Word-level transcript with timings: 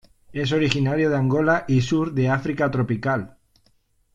Es 0.33 0.51
originario 0.51 1.11
de 1.11 1.17
Angola 1.17 1.63
y 1.67 1.81
sur 1.81 2.11
de 2.15 2.27
África 2.29 2.71
tropical. 2.71 3.37